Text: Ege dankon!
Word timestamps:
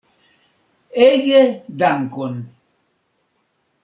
Ege 1.07 1.41
dankon! 1.79 2.35